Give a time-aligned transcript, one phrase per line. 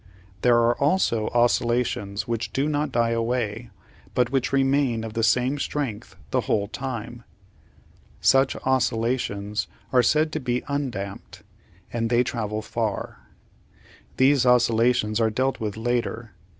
[0.41, 3.69] There are also oscillations which do not die away,
[4.15, 7.23] but which remain of the same strength the whole time.
[8.19, 11.43] Such oscillations are said to be undamped,
[11.93, 13.19] and they travel far.
[14.17, 16.31] These oscillations are dealt with later.